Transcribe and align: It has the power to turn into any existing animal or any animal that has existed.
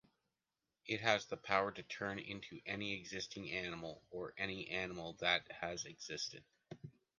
It 0.87 1.01
has 1.01 1.27
the 1.27 1.37
power 1.37 1.71
to 1.71 1.83
turn 1.83 2.17
into 2.17 2.59
any 2.65 2.95
existing 2.99 3.51
animal 3.51 4.01
or 4.09 4.33
any 4.35 4.67
animal 4.69 5.13
that 5.19 5.43
has 5.61 5.85
existed. 5.85 6.43